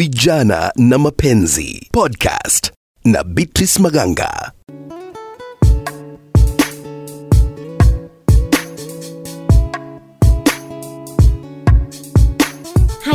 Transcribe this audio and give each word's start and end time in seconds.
Vijana 0.00 0.72
na 0.76 0.98
Mapenzi 0.98 1.88
podcast 1.92 2.72
na 3.04 3.24
Beatrice 3.24 3.82
Maganga. 3.82 4.52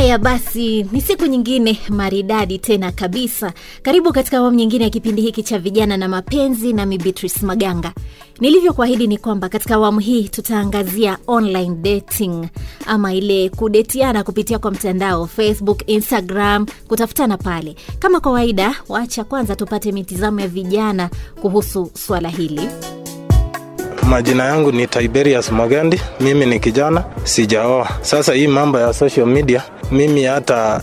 Haya 0.06 0.18
basi, 0.18 0.82
ni 0.92 1.00
siku 1.00 1.26
nyingine 1.26 1.78
maridadi 1.88 2.58
tena 2.58 2.92
kabisa. 2.92 3.52
Karibu 3.82 4.12
katika 4.12 4.38
awamu 4.38 4.56
nyingine 4.56 4.84
ya 4.84 4.90
kipindi 4.90 5.22
hiki 5.22 5.42
cha 5.42 5.58
vijana 5.58 5.96
na 5.96 6.08
mapenzi, 6.08 6.72
nami 6.72 6.98
Beatrice 6.98 7.46
Maganga. 7.46 7.92
Nilivyokuahidi 8.40 9.06
ni 9.06 9.18
kwamba 9.18 9.48
katika 9.48 9.74
awamu 9.74 9.98
hii 10.00 10.28
tutaangazia 10.28 11.18
online 11.26 11.74
dating 11.74 12.46
ama 12.86 13.14
ile 13.14 13.48
kudetiana 13.48 14.22
kupitia 14.24 14.58
kwa 14.58 14.70
mtandao 14.70 15.26
Facebook, 15.26 15.82
Instagram, 15.86 16.66
kutafutana 16.88 17.36
pale. 17.36 17.76
Kama 17.98 18.20
kawaida, 18.20 18.74
wacha 18.88 19.24
kwanza 19.24 19.56
tupate 19.56 19.92
mitizamo 19.92 20.40
ya 20.40 20.48
vijana 20.48 21.10
kuhusu 21.40 21.90
swala 21.94 22.28
hili. 22.28 22.60
Majina 24.08 24.44
yangu 24.44 24.72
ni 24.72 24.86
Tiberius 24.86 25.52
mogendi 25.52 26.00
mimi 26.20 26.46
ni 26.46 26.60
kijana, 26.60 27.04
sijaoa. 27.24 27.88
Sasa 28.00 28.32
hii 28.34 28.46
mambo 28.46 28.78
ya 28.78 28.92
social 28.92 29.26
media 29.26 29.62
mimi 29.90 30.24
hata 30.24 30.80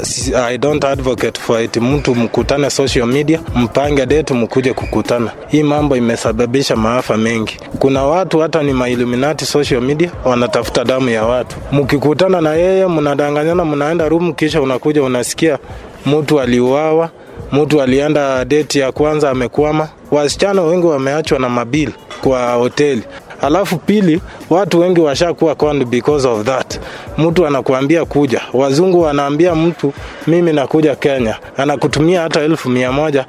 I 0.48 0.58
don't 0.58 0.84
advocate 0.86 1.40
for 1.42 1.62
it. 1.64 1.78
Mtu 1.78 2.16
mkutane 2.16 2.70
social 2.70 3.08
media, 3.08 3.40
mpange 3.56 4.06
date, 4.06 4.34
mkuje 4.34 4.74
kukutana. 4.74 5.32
Hii 5.48 5.64
mambo 5.64 5.96
imesababisha 5.98 6.76
maafa 6.76 7.18
mengi. 7.18 7.58
Kuna 7.80 8.04
watu 8.04 8.40
hata 8.40 8.64
ni 8.64 8.74
mailuminati 8.74 9.46
social 9.46 9.82
media, 9.82 10.12
wanatafuta 10.26 10.84
damu 10.84 11.10
ya 11.10 11.24
watu. 11.26 11.56
Mkikutana 11.72 12.42
na 12.42 12.54
yeye, 12.54 12.88
mnadanganyana, 12.88 13.66
mnaenda 13.66 14.10
room, 14.10 14.34
kisha 14.34 14.62
unakuja 14.62 15.04
unasikia 15.04 15.58
mtu 16.06 16.40
aliuawa, 16.42 17.10
mtu 17.52 17.82
alienda 17.82 18.46
date 18.46 18.80
ya 18.80 18.92
kwanza 18.92 19.30
amekwama. 19.30 19.88
Wasichana 20.12 20.62
wengi 20.62 20.86
wameachwa 20.86 21.40
na 21.40 21.50
mabili 21.50 21.94
kwa 22.24 22.54
hoteli. 22.54 23.02
Alafu 23.42 23.78
pili, 23.78 24.22
watu 24.50 24.80
wengi 24.80 25.00
washakuwa 25.02 25.56
conned 25.56 25.88
because 25.88 26.28
of 26.28 26.44
that. 26.46 26.80
Mtu 27.18 27.48
anakuambia 27.48 28.06
kuja, 28.06 28.42
wazungu 28.54 29.02
wanaambia 29.02 29.56
mtu 29.56 29.94
mimi 30.28 30.54
nakuja 30.54 30.96
Kenya, 30.96 31.36
anakutumia 31.58 32.22
hata 32.22 32.42
elfu 32.42 32.70
mia 32.70 32.92
moja 32.92 33.26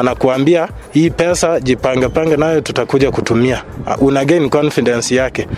anakuambia 0.00 0.68
hii 0.92 1.10
pesa 1.10 1.60
jipange 1.60 2.08
pange 2.08 2.36
nayo 2.36 2.60
tutakuja 2.60 3.10
kutumia. 3.10 3.62
Una 4.00 4.24
gain 4.24 4.50
confidence 4.50 5.14
yake, 5.14 5.48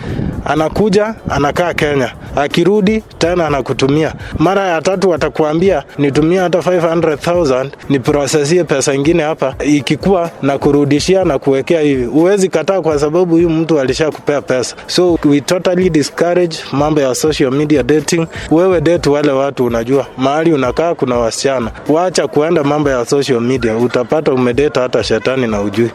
anakuja 0.45 1.15
anakaa 1.29 1.73
Kenya, 1.73 2.11
akirudi 2.35 3.03
tena 3.17 3.47
anakutumia. 3.47 4.13
Mara 4.39 4.67
ya 4.67 4.81
tatu 4.81 5.13
atakuambia 5.13 5.83
nitumia 5.97 6.41
hata 6.43 6.57
500,000 6.59 7.69
niprosesie 7.89 8.63
pesa 8.63 8.93
ingine 8.93 9.23
hapa, 9.23 9.55
ikikuwa 9.65 10.29
na 10.41 10.57
kurudishia 10.57 11.23
na 11.23 11.39
kuwekea 11.39 11.81
hivi. 11.81 12.05
Huwezi 12.05 12.49
kataa 12.49 12.81
kwa 12.81 12.99
sababu 12.99 13.35
huyu 13.35 13.49
mtu 13.49 13.79
alishakupea 13.79 14.41
pesa. 14.41 14.75
So 14.87 15.19
we 15.25 15.41
totally 15.41 15.89
discourage 15.89 16.57
mambo 16.71 17.01
ya 17.01 17.15
social 17.15 17.51
media 17.51 17.83
dating. 17.83 18.27
Wewe 18.51 18.81
date 18.81 19.09
wale 19.09 19.31
watu 19.31 19.65
unajua 19.65 20.07
mahali 20.17 20.53
unakaa 20.53 20.95
kuna 20.95 21.15
wasichana, 21.15 21.71
wacha 21.89 22.27
kuenda 22.27 22.63
mambo 22.63 22.89
ya 22.89 23.05
social 23.05 23.41
media, 23.41 23.77
utapata 23.77 24.30
umedeta 24.33 24.81
hata 24.81 25.03
shetani 25.03 25.47
na 25.47 25.61
ujui 25.61 25.89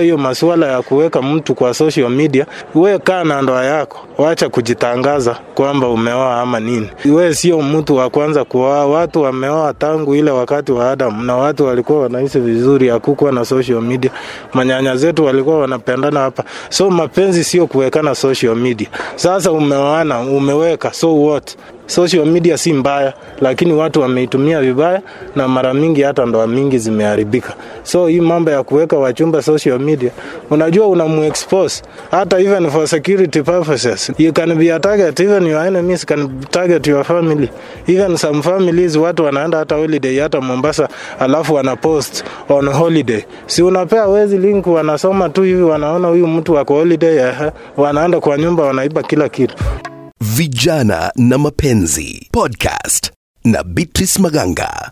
hiyo 0.00 0.18
masuala 0.18 0.66
ya 0.66 0.82
kuweka 0.82 1.22
mtu 1.22 1.54
kwa 1.54 1.74
social 1.74 2.10
media, 2.10 2.46
we 2.74 2.98
kaa 2.98 3.24
na 3.24 3.42
ndoa 3.42 3.64
yako, 3.64 3.98
wacha 4.18 4.48
kujitangaza 4.48 5.36
kwamba 5.54 5.88
umeoa 5.88 6.40
ama 6.40 6.60
nini. 6.60 6.90
We 7.04 7.34
sio 7.34 7.62
mtu 7.62 7.96
wa 7.96 8.10
kwanza 8.10 8.44
kuoa, 8.44 8.86
watu 8.86 9.22
wameoa 9.22 9.74
tangu 9.74 10.14
ile 10.14 10.30
wakati 10.30 10.72
wa 10.72 10.90
Adamu, 10.90 11.22
na 11.22 11.36
watu 11.36 11.64
walikuwa 11.66 12.00
wanaishi 12.00 12.38
vizuri, 12.38 12.88
hakukuwa 12.88 13.32
na 13.32 13.44
social 13.44 13.80
media. 13.80 14.10
Manyanya 14.54 14.96
zetu 14.96 15.24
walikuwa 15.24 15.58
wanapendana 15.58 16.20
hapa, 16.20 16.44
so 16.68 16.90
mapenzi 16.90 17.44
sio 17.44 17.66
kuwekana 17.66 18.14
social 18.14 18.56
media. 18.56 18.88
Sasa 19.16 19.52
umeoana, 19.52 20.20
umeweka, 20.20 20.92
so 20.92 21.22
what? 21.22 21.56
Social 21.86 22.26
media 22.26 22.58
si 22.58 22.72
mbaya, 22.72 23.12
lakini 23.40 23.72
watu 23.72 24.00
wameitumia 24.00 24.60
vibaya, 24.60 25.02
na 25.36 25.48
mara 25.48 25.74
mingi 25.74 26.02
hata 26.02 26.26
ndoa 26.26 26.46
mingi 26.46 26.78
zimeharibika. 26.78 27.54
So 27.82 28.06
hii 28.06 28.20
mambo 28.20 28.50
ya 28.50 28.62
kuweka 28.62 28.96
wachumba 28.96 29.42
social 29.42 29.78
media, 29.78 30.10
unajua 30.50 30.86
unamuexpose 30.88 31.82
hata 32.10 32.38
even 32.40 32.70
for 32.70 32.88
security 32.88 33.42
purposes. 33.42 34.12
You 34.18 34.32
can 34.32 34.54
be 34.58 34.72
a 34.74 34.80
target, 34.80 35.20
even 35.20 35.46
your 35.46 35.66
enemies 35.66 36.04
can 36.06 36.40
target 36.50 36.86
your 36.86 37.04
family. 37.04 37.48
Even 37.86 38.16
some 38.16 38.42
families 38.42 38.96
watu 38.96 39.24
wanaenda 39.24 39.58
hata 39.58 39.74
holiday 39.74 40.20
hata 40.20 40.40
Mombasa, 40.40 40.88
alafu 41.20 41.54
wanapost 41.54 42.24
on 42.48 42.68
holiday. 42.68 43.22
Si 43.46 43.62
unapea 43.62 44.06
wezi 44.06 44.38
link, 44.38 44.66
wanasoma 44.66 45.28
tu 45.28 45.42
hivi, 45.42 45.62
wanaona 45.62 46.08
huyu 46.08 46.26
mtu 46.26 46.52
wako 46.52 46.74
holiday, 46.74 47.20
wanaenda 47.76 48.20
kwa 48.20 48.38
nyumba 48.38 48.62
wanaiba 48.64 49.02
kila 49.02 49.28
kitu. 49.28 49.54
Vijana 50.20 51.12
na 51.16 51.38
Mapenzi 51.38 52.28
podcast 52.32 53.12
na 53.44 53.62
Beatrice 53.64 54.18
Maganga. 54.22 54.90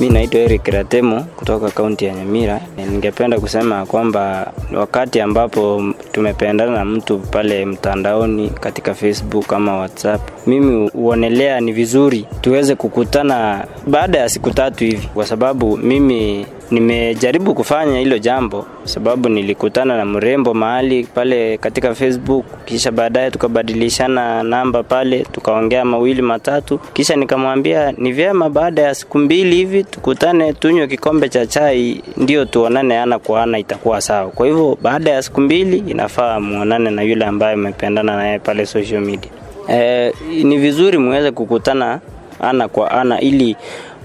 Mi 0.00 0.08
naitwa 0.10 0.40
Eric 0.40 0.66
Ratemo 0.66 1.20
kutoka 1.24 1.70
kaunti 1.70 2.04
ya 2.04 2.14
Nyamira. 2.14 2.60
Ningependa 2.76 3.40
kusema 3.40 3.86
kwamba 3.86 4.52
wakati 4.74 5.20
ambapo 5.20 5.94
tumependana 6.12 6.72
na 6.72 6.84
mtu 6.84 7.18
pale 7.18 7.64
mtandaoni 7.66 8.50
katika 8.50 8.94
Facebook 8.94 9.52
ama 9.52 9.76
WhatsApp, 9.76 10.46
mimi 10.46 10.88
huonelea 10.90 11.60
ni 11.60 11.72
vizuri 11.72 12.26
tuweze 12.40 12.74
kukutana 12.74 13.66
baada 13.86 14.18
ya 14.18 14.28
siku 14.28 14.50
tatu 14.50 14.84
hivi, 14.84 15.06
kwa 15.14 15.26
sababu 15.26 15.76
mimi 15.76 16.46
nimejaribu 16.72 17.54
kufanya 17.54 17.98
hilo 17.98 18.18
jambo 18.18 18.66
sababu 18.84 19.28
nilikutana 19.28 19.96
na 19.96 20.04
mrembo 20.04 20.54
mahali 20.54 21.04
pale 21.04 21.58
katika 21.58 21.94
Facebook, 21.94 22.44
kisha 22.64 22.92
baadaye 22.92 23.30
tukabadilishana 23.30 24.42
namba 24.42 24.82
pale, 24.82 25.26
tukaongea 25.32 25.84
mawili 25.84 26.22
matatu, 26.22 26.78
kisha 26.78 27.16
nikamwambia 27.16 27.92
ni 27.92 28.12
vyema 28.12 28.50
baada 28.50 28.82
ya 28.82 28.94
siku 28.94 29.18
mbili 29.18 29.56
hivi 29.56 29.84
tukutane, 29.84 30.52
tunywe 30.52 30.86
kikombe 30.86 31.28
cha 31.28 31.46
chai, 31.46 32.02
ndio 32.16 32.44
tuonane 32.44 32.98
ana 32.98 33.18
kwa 33.18 33.42
ana, 33.42 33.58
itakuwa 33.58 34.00
sawa. 34.00 34.30
Kwa 34.30 34.46
hivyo 34.46 34.78
baada 34.82 35.10
ya 35.10 35.22
siku 35.22 35.40
mbili 35.40 35.78
inafaa 35.78 36.40
muonane 36.40 36.90
na 36.90 37.02
yule 37.02 37.24
ambaye 37.24 37.54
umependana 37.54 38.16
naye 38.16 38.38
pale 38.38 38.66
social 38.66 39.00
media. 39.00 39.30
E, 39.70 40.12
ni 40.44 40.58
vizuri 40.58 40.98
muweze 40.98 41.30
kukutana 41.30 42.00
ana 42.40 42.68
kwa 42.68 42.90
ana 42.90 43.20
ili 43.20 43.56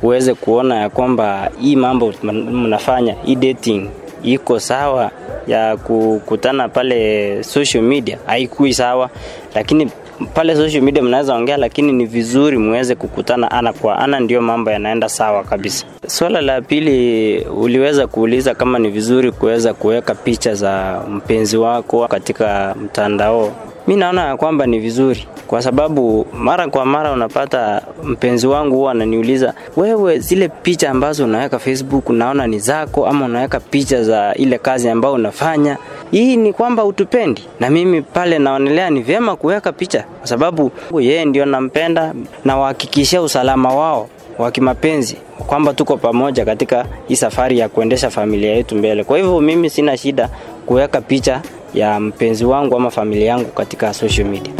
uweze 0.03 0.33
kuona 0.33 0.75
ya 0.75 0.89
kwamba 0.89 1.51
hii 1.61 1.75
mambo 1.75 2.13
mnafanya 2.23 3.15
hii 3.25 3.35
dating 3.35 3.89
iko 4.23 4.59
sawa 4.59 5.11
ya 5.47 5.77
kukutana 5.77 6.69
pale 6.69 7.43
social 7.43 7.83
media? 7.83 8.17
Haikui 8.25 8.73
sawa. 8.73 9.09
Lakini 9.55 9.91
pale 10.33 10.55
social 10.55 10.81
media 10.83 11.03
mnaweza 11.03 11.35
ongea 11.35 11.57
lakini 11.57 11.91
ni 11.91 12.05
vizuri 12.05 12.57
muweze 12.57 12.95
kukutana 12.95 13.51
ana 13.51 13.73
kwa 13.73 13.99
ana 13.99 14.19
ndio 14.19 14.41
mambo 14.41 14.71
yanaenda 14.71 15.09
sawa 15.09 15.43
kabisa. 15.43 15.85
Swala 16.07 16.41
la 16.41 16.61
pili 16.61 17.39
uliweza 17.39 18.07
kuuliza 18.07 18.55
kama 18.55 18.79
ni 18.79 18.89
vizuri 18.89 19.31
kuweza 19.31 19.73
kuweka 19.73 20.15
picha 20.15 20.53
za 20.55 21.01
mpenzi 21.09 21.57
wako 21.57 22.07
katika 22.07 22.75
mtandao 22.83 23.51
mi 23.87 23.95
naona 23.95 24.25
ya 24.27 24.37
kwamba 24.37 24.65
ni 24.65 24.79
vizuri 24.79 25.27
kwa 25.47 25.61
sababu 25.61 26.25
mara 26.33 26.67
kwa 26.67 26.85
mara 26.85 27.11
unapata 27.11 27.81
mpenzi 28.03 28.47
wangu 28.47 28.75
huwa 28.75 28.91
ananiuliza 28.91 29.53
wewe 29.77 30.19
zile 30.19 30.49
picha 30.49 30.89
ambazo 30.91 31.23
unaweka 31.23 31.59
facebook 31.59 32.09
unaona 32.09 32.47
ni 32.47 32.59
zako 32.59 33.07
ama 33.07 33.25
unaweka 33.25 33.59
picha 33.59 34.03
za 34.03 34.33
ile 34.33 34.57
kazi 34.57 34.89
ambayo 34.89 35.13
unafanya? 35.13 35.77
Hii 36.11 36.35
ni 36.35 36.53
kwamba 36.53 36.85
utupendi 36.85 37.43
na 37.59 37.69
mimi 37.69 38.01
pale 38.01 38.39
naonelea 38.39 38.89
ni 38.89 39.01
vyema 39.01 39.35
kuweka 39.35 39.71
picha 39.71 40.03
kwa 40.19 40.27
sababu 40.27 40.71
yeye 40.99 41.25
ndio 41.25 41.45
nampenda 41.45 42.13
na 42.45 42.75
usalama 43.21 43.75
wao 43.75 44.09
wa 44.37 44.51
kimapenzi 44.51 45.17
kwamba 45.47 45.73
tuko 45.73 45.97
pamoja 45.97 46.45
katika 46.45 46.85
hii 47.07 47.15
safari 47.15 47.59
ya 47.59 47.69
kuendesha 47.69 48.09
familia 48.09 48.55
yetu 48.55 48.75
mbele. 48.75 49.03
Kwa 49.03 49.17
hivyo 49.17 49.41
mimi 49.41 49.69
sina 49.69 49.97
shida 49.97 50.29
kuweka 50.65 51.01
picha 51.01 51.41
ya 51.79 51.99
mpenzi 51.99 52.45
wangu 52.45 52.75
ama 52.75 52.91
familia 52.91 53.25
yangu 53.25 53.45
katika 53.51 53.93
social 53.93 54.27
media 54.27 54.53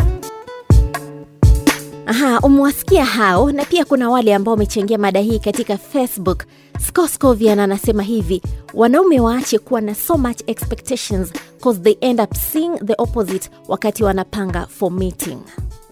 Aha, 2.06 2.40
umewasikia 2.40 3.06
hao, 3.06 3.52
na 3.52 3.66
pia 3.66 3.86
kuna 3.86 4.10
wale 4.10 4.36
ambao 4.36 4.52
wamechangia 4.54 4.98
mada 4.98 5.20
hii 5.20 5.40
katika 5.40 5.78
Facebook. 5.78 6.44
Scoscovian 6.88 7.60
anasema 7.60 8.04
hivi, 8.04 8.42
wanaume 8.74 9.20
waache 9.20 9.60
kuwa 9.60 9.82
na 9.82 9.96
so 9.96 10.18
much 10.18 10.40
expectations 10.48 11.34
cause 11.64 11.80
they 11.80 11.98
end 12.02 12.22
up 12.22 12.34
seeing 12.36 12.72
the 12.86 12.94
opposite 12.98 13.50
wakati 13.68 14.04
wanapanga 14.04 14.68
for 14.68 14.92
meeting. 14.92 15.38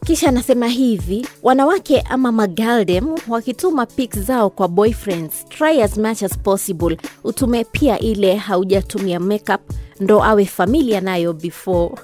Kisha 0.06 0.30
anasema 0.30 0.68
hivi, 0.68 1.28
wanawake 1.44 2.02
ama 2.02 2.32
magaldem 2.32 3.06
wakituma 3.28 3.86
pics 3.86 4.20
zao 4.20 4.50
kwa 4.50 4.68
boyfriends, 4.68 5.46
try 5.50 5.82
as 5.82 5.98
much 5.98 6.24
as 6.24 6.38
possible 6.38 6.98
utume 7.24 7.64
pia 7.64 8.00
ile 8.00 8.36
haujatumia 8.36 9.20
makeup 9.20 9.62
ndo 10.00 10.24
awe 10.24 10.46
familia 10.46 11.02
nayo 11.02 11.34
before 11.34 11.96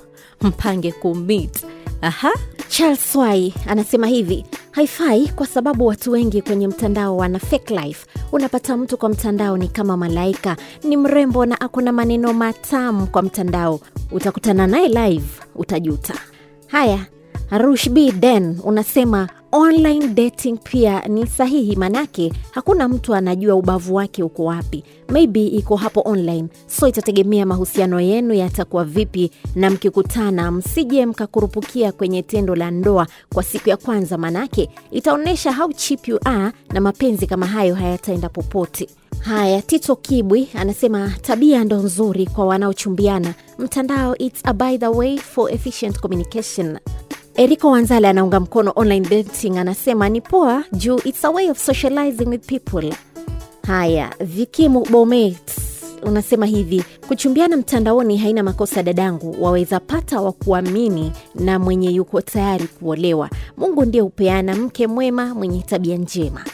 mpange 0.41 0.91
kumit. 0.91 1.65
Aha. 2.01 2.31
Charles 2.69 3.11
Swai 3.13 3.53
anasema 3.67 4.07
hivi, 4.07 4.45
haifai 4.71 5.27
kwa 5.27 5.47
sababu 5.47 5.85
watu 5.85 6.11
wengi 6.11 6.41
kwenye 6.41 6.67
mtandao 6.67 7.17
wana 7.17 7.39
fake 7.39 7.75
life 7.75 8.05
unapata 8.31 8.77
mtu 8.77 8.97
kwa 8.97 9.09
mtandao 9.09 9.57
ni 9.57 9.67
kama 9.67 9.97
malaika 9.97 10.57
ni 10.83 10.97
mrembo 10.97 11.45
na 11.45 11.61
akona 11.61 11.91
maneno 11.91 12.33
matamu 12.33 13.07
kwa 13.07 13.21
mtandao 13.21 13.79
utakutana 14.11 14.67
naye 14.67 14.87
live 14.87 15.27
utajuta 15.55 16.13
haya 16.67 17.05
rushb 17.57 17.97
den 18.19 18.59
unasema 18.63 19.27
online 19.51 20.07
dating 20.07 20.57
pia 20.63 20.99
ni 21.07 21.27
sahihi 21.27 21.75
manake 21.75 22.33
hakuna 22.51 22.87
mtu 22.87 23.15
anajua 23.15 23.55
ubavu 23.55 23.95
wake 23.95 24.23
uko 24.23 24.45
wapi. 24.45 24.83
Maybe 25.09 25.47
iko 25.47 25.75
hapo 25.75 26.01
online. 26.05 26.47
So 26.67 26.87
itategemea 26.87 27.45
mahusiano 27.45 27.99
yenu 28.01 28.33
yatakuwa 28.33 28.83
vipi 28.85 29.31
na 29.55 29.69
mkikutana 29.69 30.51
msije 30.51 31.05
mkakurupukia 31.05 31.91
kwenye 31.91 32.21
tendo 32.23 32.55
la 32.55 32.71
ndoa 32.71 33.07
kwa 33.33 33.43
siku 33.43 33.69
ya 33.69 33.77
kwanza 33.77 34.17
manake 34.17 34.69
itaonyesha 34.91 35.53
how 35.53 35.71
cheap 35.73 36.07
you 36.07 36.19
are 36.25 36.51
na 36.73 36.81
mapenzi 36.81 37.27
kama 37.27 37.45
hayo 37.47 37.75
hayataenda 37.75 38.29
popote. 38.29 38.87
Haya 39.19 39.61
tito 39.61 39.95
kibwi 39.95 40.49
anasema 40.53 41.13
tabia 41.21 41.63
ndo 41.63 41.77
nzuri 41.77 42.25
kwa 42.27 42.45
wanaochumbiana. 42.45 43.33
Mtandao 43.59 44.17
its 44.17 44.41
a 44.43 44.53
by 44.53 44.77
the 44.77 44.87
way 44.87 45.17
for 45.17 45.53
efficient 45.53 45.99
communication 45.99 46.77
eriko 47.35 47.71
wanzale 47.71 48.07
anaunga 48.07 48.39
mkono 48.39 48.73
online 48.75 49.07
dating 49.09 49.57
anasema 49.57 50.09
ni 50.09 50.21
poa 50.21 50.63
juu 50.71 50.99
its 51.05 51.25
a 51.25 51.29
way 51.29 51.49
of 51.49 51.57
socializing 51.65 52.25
with 52.25 52.45
people. 52.45 52.93
Haya 53.67 54.13
vikimu 54.19 54.85
bomet 54.91 55.51
unasema 56.03 56.45
hivi 56.45 56.83
kuchumbiana 57.07 57.57
mtandaoni 57.57 58.17
haina 58.17 58.43
makosa 58.43 58.83
dadangu 58.83 59.43
waweza 59.43 59.79
pata 59.79 60.21
wa 60.21 60.31
kuamini 60.31 61.11
na 61.35 61.59
mwenye 61.59 61.89
yuko 61.89 62.21
tayari 62.21 62.67
kuolewa. 62.67 63.29
Mungu 63.57 63.85
ndiye 63.85 64.01
hupeana 64.03 64.55
mke 64.55 64.87
mwema 64.87 65.35
mwenye 65.35 65.61
tabia 65.61 65.97
njema. 65.97 66.45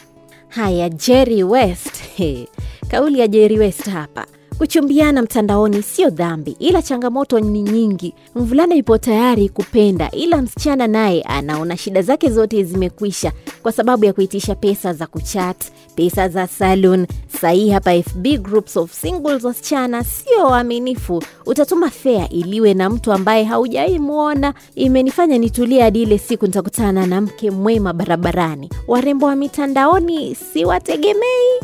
Haya 0.47 0.89
jerry 0.89 1.43
west 1.43 2.01
kauli 2.91 3.19
ya 3.19 3.27
jerry 3.27 3.59
west 3.59 3.89
hapa 3.89 4.25
kuchumbiana 4.57 5.21
mtandaoni 5.21 5.83
sio 5.83 6.09
dhambi 6.09 6.55
ila 6.59 6.81
changamoto 6.81 7.39
ni 7.39 7.61
nyingi. 7.63 8.13
Mvulana 8.35 8.75
ipo 8.75 8.97
tayari 8.97 9.49
kupenda 9.49 10.11
ila 10.11 10.41
msichana 10.41 10.87
naye 10.87 11.21
anaona 11.21 11.77
shida 11.77 12.01
zake 12.01 12.29
zote 12.29 12.63
zimekwisha 12.63 13.31
kwa 13.63 13.71
sababu 13.71 14.05
ya 14.05 14.13
kuitisha 14.13 14.55
pesa 14.55 14.93
za 14.93 15.07
kuchat 15.07 15.57
pesa 15.95 16.29
za 16.29 16.47
salon. 16.47 17.07
Sahii 17.41 17.69
hapa 17.69 18.03
fb 18.03 18.27
groups 18.41 18.77
of 18.77 18.91
singles 18.93 19.43
wasichana 19.43 20.03
sio 20.03 20.45
waaminifu. 20.45 21.23
Utatuma 21.45 21.89
fea 21.89 22.29
iliwe 22.29 22.73
na 22.73 22.89
mtu 22.89 23.11
ambaye 23.13 23.43
haujaimwona 23.43 24.53
imenifanya 24.75 25.37
nitulie 25.37 25.81
hadi 25.81 26.01
ile 26.01 26.17
siku 26.17 26.45
nitakutana 26.45 27.05
na 27.05 27.21
mke 27.21 27.51
mwema 27.51 27.93
barabarani. 27.93 28.69
Warembo 28.87 29.25
wa 29.25 29.35
mitandaoni 29.35 30.35
siwategemei 30.35 31.59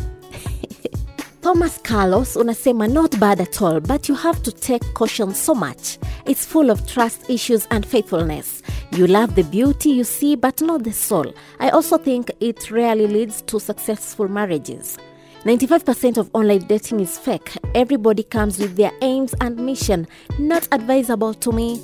Thomas 1.43 1.77
Carlos 1.83 2.37
unasema 2.37 2.87
not 2.87 3.19
bad 3.19 3.41
at 3.41 3.61
all 3.61 3.81
but 3.81 4.07
you 4.07 4.15
have 4.15 4.41
to 4.43 4.51
take 4.51 4.93
caution 4.93 5.33
so 5.33 5.53
much. 5.53 5.99
It's 6.25 6.45
full 6.45 6.71
of 6.71 6.87
trust 6.87 7.29
issues 7.29 7.67
and 7.69 7.85
faithfulness. 7.85 8.63
You 8.93 9.07
love 9.07 9.35
the 9.35 9.43
beauty 9.43 9.89
you 9.89 10.05
see 10.05 10.37
but 10.37 10.61
not 10.61 10.85
the 10.85 10.93
soul. 10.93 11.33
I 11.59 11.69
also 11.71 11.97
think 11.97 12.31
it 12.39 12.71
rarely 12.71 13.07
leads 13.07 13.41
to 13.41 13.59
successful 13.59 14.29
marriages. 14.29 14.97
95% 15.43 16.17
of 16.17 16.29
online 16.33 16.65
dating 16.65 17.01
is 17.01 17.19
fake. 17.19 17.51
Everybody 17.75 18.23
comes 18.23 18.57
with 18.57 18.77
their 18.77 18.93
aims 19.01 19.35
and 19.41 19.57
mission. 19.57 20.07
Not 20.39 20.69
advisable 20.71 21.33
to 21.33 21.51
me. 21.51 21.83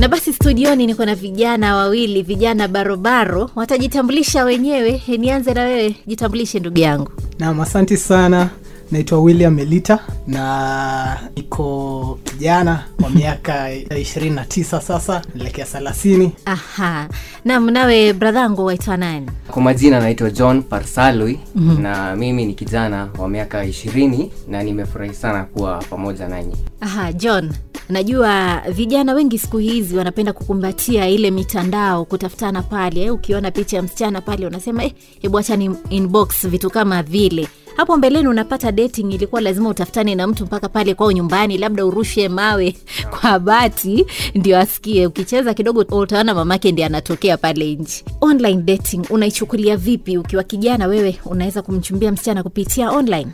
Na 0.00 0.08
basi 0.08 0.32
studioni 0.32 0.86
niko 0.86 1.04
na 1.04 1.14
vijana 1.14 1.76
wawili 1.76 2.22
vijana 2.22 2.68
barobaro. 2.68 3.50
Watajitambulisha 3.54 4.44
wenyewe. 4.44 5.02
Nianze 5.18 5.54
na 5.54 5.62
wewe. 5.62 5.94
Jitambulishe 6.06 6.60
ndugu 6.60 6.78
yangu. 6.78 7.10
Naam, 7.38 7.60
asante 7.60 7.96
sana. 7.96 8.50
Naitwa 8.90 9.18
William 9.20 9.54
Melita 9.54 9.98
na 10.26 11.18
niko 11.36 12.18
kijana 12.24 12.84
wa 13.02 13.10
miaka 13.16 13.70
29 13.74 14.80
sasa, 14.80 15.22
naelekea 15.34 15.64
30. 15.64 16.30
aha 16.44 17.08
nam 17.44 17.70
nawe 17.70 18.12
bradhangu 18.12 18.64
waitwa 18.64 18.96
nani 18.96 19.30
kwa 19.50 19.62
majina 19.62 20.00
naitwa 20.00 20.30
john 20.30 20.62
Parsalwi. 20.62 21.40
mm-hmm. 21.54 21.82
na 21.82 22.16
mimi 22.16 22.46
ni 22.46 22.54
kijana 22.54 23.08
wa 23.18 23.28
miaka 23.28 23.64
ishirini 23.64 24.32
na 24.48 24.62
nimefurahi 24.62 25.14
sana 25.14 25.44
kuwa 25.44 25.78
pamoja 25.90 26.28
nanyi 26.28 26.56
aha 26.80 27.12
john 27.12 27.52
najua 27.88 28.62
vijana 28.72 29.12
wengi 29.12 29.38
siku 29.38 29.58
hizi 29.58 29.96
wanapenda 29.96 30.32
kukumbatia 30.32 31.08
ile 31.08 31.30
mitandao 31.30 32.04
kutafutana 32.04 32.62
pale 32.62 33.02
eh, 33.02 33.14
ukiona 33.14 33.50
picha 33.50 33.76
ya 33.76 33.82
msichana 33.82 34.20
pale 34.20 34.46
unasema 34.46 34.84
eh, 34.84 34.92
hebu 35.22 35.38
acha 35.38 35.56
ni 35.56 35.70
inbox 35.90 36.46
vitu 36.48 36.70
kama 36.70 37.02
vile 37.02 37.48
hapo 37.80 37.96
mbeleni 37.96 38.28
unapata 38.28 38.72
dating 38.72 39.12
ilikuwa 39.14 39.40
lazima 39.40 39.68
utafutane 39.68 40.14
na 40.14 40.26
mtu 40.26 40.44
mpaka 40.44 40.68
pale 40.68 40.94
kwao 40.94 41.12
nyumbani 41.12 41.58
labda 41.58 41.86
urushe 41.86 42.28
mawe 42.28 42.76
kwa 43.20 43.38
bati 43.38 44.06
ndio 44.34 44.58
asikie. 44.58 45.06
Ukicheza 45.06 45.54
kidogo 45.54 45.80
utaona 45.80 46.34
mamake 46.34 46.72
ndi 46.72 46.82
anatokea 46.82 47.36
pale 47.36 47.74
nje. 47.74 48.04
Online 48.20 48.62
dating 48.62 49.06
unaichukulia 49.10 49.76
vipi? 49.76 50.18
Ukiwa 50.18 50.42
kijana 50.42 50.86
wewe 50.86 51.18
unaweza 51.24 51.62
kumchumbia 51.62 52.12
msichana 52.12 52.42
kupitia 52.42 52.90
online? 52.90 53.26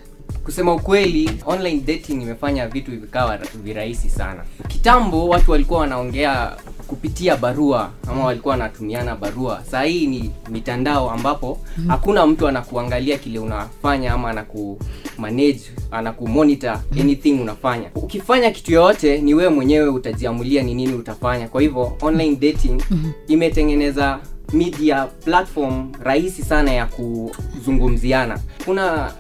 Kusema 0.45 0.75
ukweli 0.75 1.31
online 1.47 1.81
dating 1.81 2.23
imefanya 2.23 2.69
vitu 2.69 2.91
vikawa 2.91 3.39
virahisi 3.65 4.11
sana. 4.11 4.45
Kitambo 4.69 5.29
watu 5.29 5.51
walikuwa 5.51 5.81
wanaongea 5.81 6.57
kupitia 6.87 7.37
barua 7.37 7.91
ama 8.11 8.25
walikuwa 8.25 8.53
wanatumiana 8.53 9.17
barua. 9.17 9.63
Saa 9.71 9.83
hii 9.83 10.07
ni 10.07 10.31
mitandao 10.51 11.11
ambapo 11.11 11.59
hakuna 11.89 12.27
mtu 12.27 12.49
anakuangalia 12.49 13.19
kile 13.19 13.39
unafanya 13.39 14.13
ama 14.13 14.31
anaku 14.31 14.79
manage 15.19 15.61
anakumonitor 15.91 16.81
anything 17.01 17.33
unafanya. 17.41 17.91
Ukifanya 17.95 18.51
kitu 18.51 18.73
yoyote 18.73 19.19
ni 19.19 19.35
wewe 19.35 19.51
mwenyewe 19.51 19.89
utajiamulia 19.89 20.63
ni 20.63 20.75
nini 20.75 20.95
utafanya. 20.95 21.49
Kwa 21.49 21.61
hivyo 21.63 21.97
online 22.03 22.37
dating 22.37 22.83
imetengeneza 23.29 24.19
media 24.53 25.05
platform 25.05 25.93
rahisi 26.03 26.43
sana 26.45 26.73
ya 26.73 26.87
kuzungumziana. 26.87 28.39
Kuna 28.65 29.13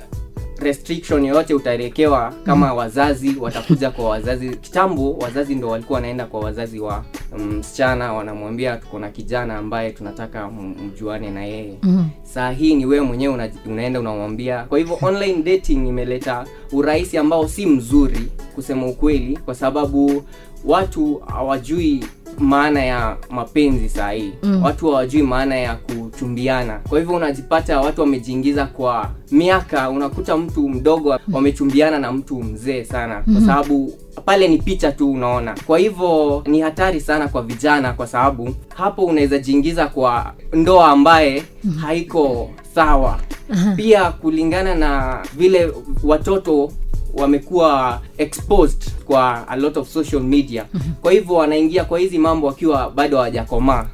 restriction 0.58 1.24
yoyote 1.24 1.54
utaelekewa 1.54 2.32
kama 2.44 2.74
wazazi 2.74 3.36
watakuja 3.40 3.90
kwa 3.90 4.08
wazazi. 4.08 4.48
Kitambo 4.56 5.12
wazazi 5.12 5.54
ndo 5.54 5.68
walikuwa 5.68 5.96
wanaenda 5.96 6.26
kwa 6.26 6.40
wazazi 6.40 6.80
wa 6.80 7.04
msichana 7.38 8.10
um, 8.12 8.18
wanamwambia 8.18 8.76
tuko 8.76 8.98
na 8.98 9.08
kijana 9.10 9.56
ambaye 9.58 9.90
tunataka 9.90 10.50
mjuane 10.50 11.30
na 11.30 11.44
yeye. 11.44 11.78
Mm. 11.82 12.08
saa 12.22 12.50
hii 12.50 12.74
ni 12.74 12.86
wewe 12.86 13.06
mwenyewe 13.06 13.34
una, 13.34 13.48
unaenda 13.66 14.00
unamwambia. 14.00 14.64
Kwa 14.64 14.78
hivyo 14.78 14.98
online 15.02 15.42
dating 15.42 15.86
imeleta 15.88 16.44
urahisi 16.72 17.18
ambao 17.18 17.48
si 17.48 17.66
mzuri 17.66 18.28
kusema 18.54 18.86
ukweli 18.86 19.36
kwa 19.36 19.54
sababu 19.54 20.22
watu 20.66 21.22
hawajui 21.26 22.04
maana 22.38 22.84
ya 22.84 23.16
mapenzi 23.30 23.88
saa 23.88 24.10
hii. 24.10 24.32
Mm. 24.42 24.62
watu 24.62 24.86
hawajui 24.90 25.22
maana 25.22 25.56
ya 25.56 25.74
kuchumbiana. 25.74 26.80
Kwa 26.88 26.98
hivyo 26.98 27.14
unajipata 27.16 27.80
watu 27.80 28.00
wamejiingiza 28.00 28.66
kwa 28.66 29.10
miaka 29.30 29.90
unakuta 29.90 30.36
mtu 30.36 30.68
mdogo 30.68 31.18
wamechumbiana 31.32 31.98
na 31.98 32.12
mtu 32.12 32.42
mzee 32.42 32.84
sana. 32.84 33.22
Kwa 33.32 33.40
sababu 33.40 33.92
pale 34.24 34.48
ni 34.48 34.58
picha 34.58 34.92
tu 34.92 35.12
unaona. 35.12 35.54
Kwa 35.66 35.78
hivyo 35.78 36.42
ni 36.46 36.60
hatari 36.60 37.00
sana 37.00 37.28
kwa 37.28 37.42
vijana 37.42 37.92
kwa 37.92 38.06
sababu 38.06 38.54
hapo 38.74 39.04
unaweza 39.04 39.38
jiingiza 39.38 39.86
kwa 39.86 40.32
ndoa 40.52 40.88
ambaye 40.88 41.42
haiko 41.80 42.50
sawa. 42.74 43.18
Pia 43.76 44.10
kulingana 44.10 44.74
na 44.74 45.22
vile 45.36 45.72
watoto 46.04 46.72
wamekuwa 47.18 48.00
exposed 48.18 48.90
kwa 49.04 49.48
a 49.48 49.56
lot 49.56 49.80
of 49.80 49.88
social 49.88 50.22
media. 50.22 50.64
Kwa 51.02 51.12
hivyo 51.12 51.34
wanaingia 51.34 51.84
kwa 51.84 51.98
hizi 51.98 52.18
mambo 52.18 52.46
wakiwa 52.46 52.90
bado 52.90 53.16
hawajakomaa. 53.16 53.86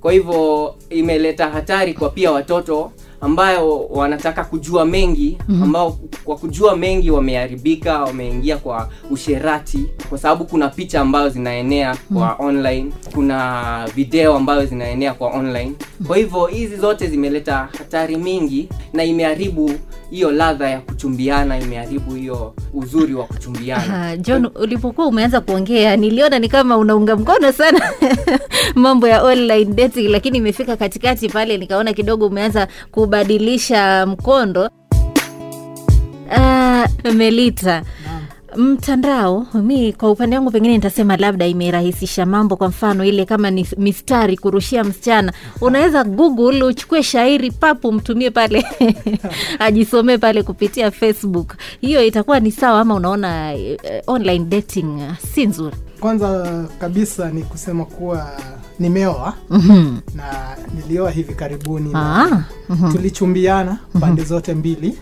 Kwa 0.00 0.12
hivyo 0.12 0.74
imeleta 0.90 1.48
hatari 1.50 1.94
kwa 1.94 2.10
pia 2.10 2.32
watoto 2.32 2.92
ambayo 3.20 3.78
wanataka 3.86 4.44
kujua 4.44 4.84
mengi 4.84 5.38
ambao 5.62 5.98
kwa 6.24 6.36
kujua 6.36 6.76
mengi 6.76 7.10
wameharibika 7.10 8.02
wameingia 8.02 8.56
kwa 8.56 8.88
usherati 9.10 9.86
kwa 10.08 10.18
sababu 10.18 10.44
kuna 10.44 10.68
picha 10.68 11.00
ambayo 11.00 11.28
zinaenea 11.28 11.96
kwa 12.14 12.36
online 12.38 12.92
kuna 13.14 13.88
video 13.94 14.36
ambayo 14.36 14.66
zinaenea 14.66 15.14
kwa 15.14 15.28
online. 15.28 15.72
Kwa 16.06 16.16
hivyo 16.16 16.46
hizi 16.46 16.76
zote 16.76 17.06
zimeleta 17.06 17.68
hatari 17.78 18.16
mingi 18.16 18.68
na 18.92 19.04
imeharibu 19.04 19.70
hiyo 20.10 20.30
ladha 20.30 20.70
ya 20.70 20.80
kuchumbiana 20.80 21.58
imeharibu 21.60 22.14
hiyo 22.14 22.54
uzuri 22.74 23.14
wa 23.14 23.24
kuchumbiana. 23.24 24.12
Uh, 24.14 24.20
john 24.20 24.50
ulipokuwa 24.54 25.06
umeanza 25.06 25.40
kuongea 25.40 25.96
niliona 25.96 26.38
ni 26.38 26.48
kama 26.48 26.76
unaunga 26.76 27.16
mkono 27.16 27.52
sana 27.52 27.80
mambo 28.74 29.08
ya 29.08 29.22
online 29.22 29.64
dating 29.64 30.08
lakini 30.08 30.38
imefika 30.38 30.76
katikati 30.76 31.28
pale 31.28 31.58
nikaona 31.58 31.92
kidogo 31.92 32.26
umeanza 32.26 32.68
kubadilisha 33.06 34.06
mkondo. 34.06 34.70
Uh, 36.36 37.12
melita 37.14 37.82
mtandao 38.56 39.46
mi 39.54 39.92
kwa 39.92 40.10
upande 40.10 40.36
wangu 40.36 40.50
pengine 40.50 40.74
nitasema 40.74 41.16
labda 41.16 41.46
imerahisisha 41.46 42.26
mambo 42.26 42.56
kwa 42.56 42.68
mfano 42.68 43.04
ile 43.04 43.24
kama 43.24 43.50
ni 43.50 43.66
mistari 43.78 44.36
kurushia 44.36 44.84
msichana. 44.84 45.32
Unaweza 45.60 46.04
google 46.04 46.62
uchukue 46.64 47.02
shairi 47.02 47.50
papu 47.50 47.92
mtumie 47.92 48.30
pale. 48.30 48.64
Ajisomee 49.58 50.18
pale 50.18 50.42
kupitia 50.42 50.90
facebook. 50.90 51.54
Hiyo 51.80 52.04
itakuwa 52.04 52.40
ni 52.40 52.52
sawa 52.52 52.80
ama 52.80 52.94
unaona 52.94 53.52
Uh, 53.56 54.14
online 54.14 54.44
dating 54.44 55.00
si 55.34 55.46
nzuri? 55.46 55.76
Kwanza 56.00 56.64
kabisa 56.80 57.30
ni 57.30 57.42
kusema 57.42 57.84
kuwa 57.84 58.30
nimeoa 58.78 59.34
Mhm. 59.50 59.96
na 60.14 60.24
nilioa 60.74 61.10
hivi 61.10 61.34
karibuni 61.34 61.92
na 61.92 62.24
Ah, 62.24 62.44
mhm. 62.68 62.92
tulichumbiana 62.92 63.78
pande 64.00 64.24
zote 64.24 64.54
mbili 64.54 64.98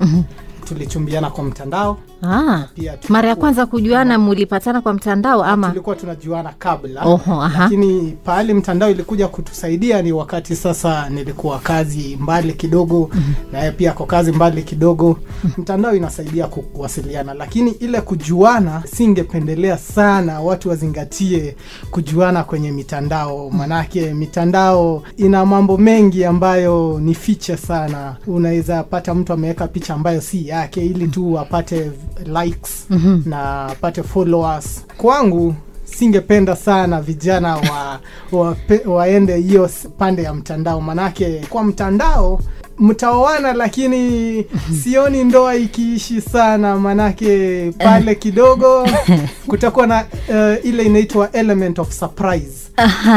tulichumbiana 0.64 1.30
kwa 1.30 1.44
mtandao. 1.44 1.98
Ah, 2.22 2.62
pia 2.74 2.98
mara 3.08 3.28
ya 3.28 3.36
kwanza 3.36 3.66
kujuana 3.66 4.18
mulipatana 4.18 4.80
kwa 4.80 4.92
mtandao 4.94 5.44
ama? 5.44 5.68
Tulikuwa 5.68 5.96
tunajuana 5.96 6.52
kabla. 6.58 7.02
Oho, 7.04 7.42
aha. 7.42 7.62
lakini 7.62 8.16
pahali 8.24 8.54
mtandao 8.54 8.90
ilikuja 8.90 9.28
kutusaidia 9.28 10.02
ni 10.02 10.12
wakati 10.12 10.56
sasa 10.56 11.08
nilikuwa 11.10 11.58
kazi 11.58 12.18
mbali 12.20 12.52
kidogo 12.52 13.10
naye 13.52 13.70
pia 13.72 13.92
kwa 13.92 14.06
kazi 14.06 14.32
mbali 14.32 14.62
kidogo. 14.62 15.18
Mtandao 15.58 15.94
inasaidia 15.96 16.46
kuwasiliana 16.46 17.34
lakini 17.34 17.70
ile 17.70 18.00
kujuana 18.00 18.82
singependelea 18.86 19.78
sana 19.78 20.40
watu 20.40 20.68
wazingatie 20.68 21.56
kujuana 21.90 22.44
kwenye 22.44 22.72
mitandao. 22.72 23.50
Manake 23.50 24.14
mitandao 24.14 25.02
ina 25.16 25.46
mambo 25.46 25.78
mengi 25.78 26.24
ambayo 26.24 26.98
ni 27.02 27.14
fiche 27.14 27.56
sana. 27.56 28.16
Unaweza 28.26 28.82
pata 28.82 29.14
mtu 29.14 29.32
ameweka 29.32 29.68
picha 29.68 29.94
ambayo 29.94 30.20
si 30.20 30.48
yake 30.54 30.86
ili 30.86 31.08
tu 31.08 31.38
apate 31.38 31.90
likes 32.26 32.86
na 33.26 33.66
apate 33.66 34.02
followers. 34.02 34.84
Kwangu 34.96 35.54
singependa 35.84 36.56
sana 36.56 37.00
vijana 37.00 37.56
wa, 37.56 38.00
wa, 38.32 38.56
waende 38.86 39.36
hiyo 39.36 39.70
pande 39.98 40.22
ya 40.22 40.34
mtandao. 40.34 40.80
Manake 40.80 41.40
kwa 41.50 41.64
mtandao 41.64 42.40
mtaoana 42.78 43.52
lakini 43.52 44.44
sioni 44.82 45.24
ndoa 45.24 45.54
ikiishi 45.56 46.20
sana. 46.20 46.76
Manake 46.76 47.70
pale 47.78 48.14
kidogo 48.14 48.88
kutakuwa 49.48 49.86
na 49.86 50.04
uh, 50.28 50.64
ile 50.66 50.82
inaitwa 50.84 51.32
element 51.32 51.78
of 51.78 51.92
surprise 51.92 52.64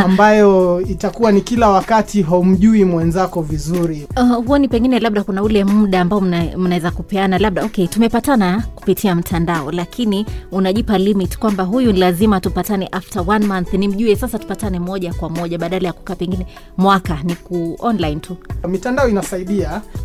ambayo 0.06 0.82
itakuwa 0.82 1.32
ni 1.32 1.42
kila 1.42 1.70
wakati 1.70 2.22
haumjui 2.22 2.86
mwenzako 2.86 3.42
vizuri. 3.42 4.08
Uh, 4.18 4.46
huoni 4.46 4.68
pengine 4.68 5.00
labda 5.00 5.24
kuna 5.24 5.44
ule 5.44 5.64
muda 5.64 6.02
ambao 6.02 6.22
mnaweza 6.58 6.92
kupeana 6.92 7.38
labda 7.38 7.66
okay 7.66 7.88
tumepatana 7.88 8.64
kupitia 8.76 9.16
mtandao 9.16 9.72
lakini 9.72 10.26
unajipa 10.52 10.98
limit 10.98 11.38
kwamba 11.38 11.64
huyu 11.64 11.92
ni 11.94 12.00
lazima 12.00 12.40
tupatane 12.42 12.88
after 12.92 13.24
one 13.28 13.46
month 13.48 13.74
nimjue 13.74 14.16
sasa 14.16 14.40
tupatane 14.40 14.80
moja 14.80 15.14
kwa 15.14 15.30
moja 15.30 15.58
badala 15.58 15.88
ya 15.88 15.94
kukaa 15.94 16.16
pengine 16.16 16.46
mwaka 16.78 17.20
ni 17.24 17.36
ku 17.36 17.76
online 17.80 18.16
tu. 18.16 18.38
Mitandao 18.68 19.10
inasaidia 19.10 19.47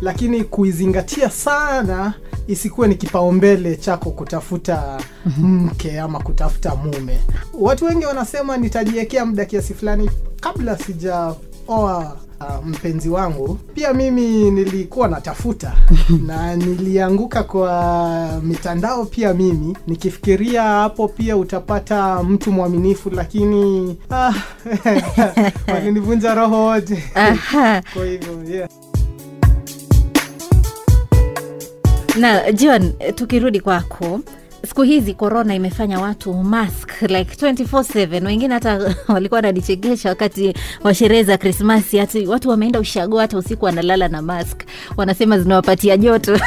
lakini 0.01 0.43
kuizingatia 0.43 1.29
sana 1.29 2.13
isikuwe 2.47 2.87
ni 2.87 2.95
kipaumbele 2.95 3.75
chako 3.75 4.09
kutafuta 4.11 5.01
mke 5.37 5.99
ama 5.99 6.19
kutafuta 6.19 6.75
mume. 6.75 7.19
Watu 7.53 7.85
wengi 7.85 8.05
wanasema 8.05 8.57
nitajiwekea 8.57 9.25
muda 9.25 9.45
kiasi 9.45 9.73
fulani 9.73 10.09
kabla 10.41 10.77
sijaoa 10.77 12.17
uh, 12.41 12.65
mpenzi 12.65 13.09
wangu. 13.09 13.59
Pia 13.73 13.93
mimi 13.93 14.51
nilikuwa 14.51 15.07
natafuta 15.07 15.73
na 16.27 16.55
nilianguka 16.55 17.43
kwa 17.43 18.41
mitandao 18.43 19.05
pia 19.05 19.33
mimi. 19.33 19.77
Nikifikiria 19.87 20.63
hapo 20.63 21.07
pia 21.07 21.37
utapata 21.37 22.23
mtu 22.23 22.51
mwaminifu 22.51 23.09
lakini 23.09 23.97
ah, 24.11 24.33
walinivunja 25.73 26.35
roho 26.35 26.63
wote. 26.65 27.03
Kwa 27.93 28.05
hivyo 28.05 28.43
yeah. 28.55 28.69
Na 32.15 32.51
john 32.51 32.93
tukirudi 33.15 33.59
kwako 33.59 34.19
siku 34.67 34.81
hizi 34.81 35.13
korona 35.13 35.55
imefanya 35.55 35.99
watu 35.99 36.33
mask 36.33 37.01
like 37.01 37.45
24/7 37.47 38.25
wengine 38.25 38.53
hata 38.53 38.95
walikuwa 39.13 39.37
wananichekesha 39.37 40.09
wakati 40.09 40.53
wa 40.83 40.93
sherehe 40.93 41.23
za 41.23 41.37
krismasi 41.37 41.97
hati 41.97 42.27
watu 42.27 42.49
wameenda 42.49 42.79
ushago 42.79 43.19
hata 43.19 43.37
usiku 43.37 43.65
wanalala 43.65 44.07
na 44.07 44.21
mask. 44.21 44.61
Wanasema 44.97 45.39
zinawapatia 45.39 45.97
joto 45.97 46.39